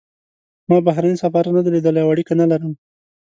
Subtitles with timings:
[0.69, 2.71] ما بهرنی سفارت نه دی لیدلی او اړیکه نه لرم.